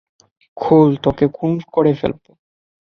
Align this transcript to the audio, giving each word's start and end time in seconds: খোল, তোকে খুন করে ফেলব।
খোল, 0.57 0.89
তোকে 1.03 1.25
খুন 1.33 1.51
করে 1.71 1.91
ফেলব। 1.93 2.23